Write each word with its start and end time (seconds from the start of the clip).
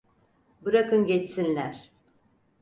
Bırakın 0.61 1.05
geçsinler. 1.05 1.91